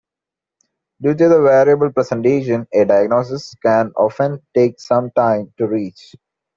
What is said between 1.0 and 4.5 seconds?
to the variable presentation, a diagnosis can often